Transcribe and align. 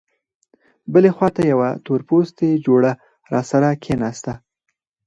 بلې 0.93 1.09
خوا 1.15 1.29
ته 1.35 1.41
یوه 1.51 1.69
تورپوستې 1.85 2.49
جوړه 2.65 2.91
راسره 3.33 3.69
کېناسته. 3.83 4.33